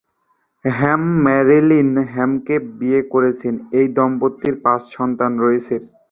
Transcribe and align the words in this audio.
হ্যাম 0.65 1.01
Marilyn 1.23 1.89
হ্যামকে 2.13 2.55
বিয়ে 2.79 3.01
করেন। 3.11 3.33
এই 3.79 3.87
দম্পতির 3.97 4.55
পাঁচ 4.65 4.81
সন্তান 4.97 5.31
রয়েছে। 5.39 5.75